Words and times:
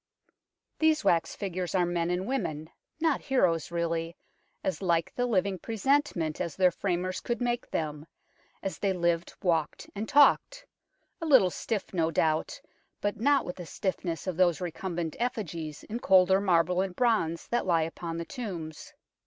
These 0.79 1.03
wax 1.03 1.35
figures 1.35 1.75
are 1.75 1.85
men 1.85 2.09
and 2.09 2.25
women, 2.25 2.71
not 2.99 3.21
heroes 3.21 3.69
really, 3.69 4.17
as 4.63 4.81
like 4.81 5.13
the 5.13 5.27
living 5.27 5.59
presentment 5.59 6.41
as 6.41 6.55
their 6.55 6.71
framers 6.71 7.19
could 7.19 7.39
make 7.39 7.69
them, 7.69 8.07
as 8.63 8.79
they 8.79 8.93
lived, 8.93 9.35
walked 9.43 9.87
and 9.93 10.09
talked; 10.09 10.65
a 11.21 11.27
little 11.27 11.51
stiff 11.51 11.93
no 11.93 12.09
doubt, 12.09 12.59
but 12.99 13.19
not 13.19 13.45
with 13.45 13.57
the 13.57 13.65
stiffness 13.67 14.25
of 14.25 14.37
those 14.37 14.59
recumbent 14.59 15.15
effigies 15.19 15.83
in 15.83 15.99
colder 15.99 16.41
marble 16.41 16.81
and 16.81 16.95
bronze 16.95 17.47
that 17.49 17.67
lie 17.67 17.83
upon 17.83 18.17
the 18.17 18.25
tombs. 18.25 18.95